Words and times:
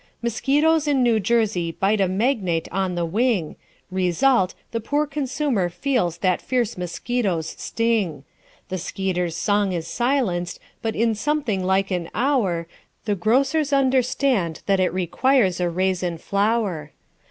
Mosquitoes 0.23 0.87
in 0.87 1.03
New 1.03 1.19
Jersey 1.19 1.73
bite 1.73 2.01
a 2.01 2.07
magnate 2.07 2.67
on 2.71 2.95
the 2.95 3.05
wing 3.05 3.55
Result: 3.91 4.55
the 4.71 4.79
poor 4.79 5.05
consumer 5.05 5.69
feels 5.69 6.17
that 6.25 6.41
fierce 6.41 6.75
mosquito's 6.75 7.49
sting: 7.59 8.23
The 8.69 8.79
skeeter's 8.79 9.35
song 9.37 9.73
is 9.73 9.87
silenced, 9.87 10.59
but 10.81 10.95
in 10.95 11.13
something 11.13 11.63
like 11.63 11.91
an 11.91 12.09
hour 12.15 12.65
The 13.05 13.13
grocers 13.13 13.71
understand 13.71 14.63
that 14.65 14.79
it 14.79 14.91
requires 14.91 15.59
a 15.59 15.69
raise 15.69 16.01
in 16.01 16.17
flour. 16.17 16.89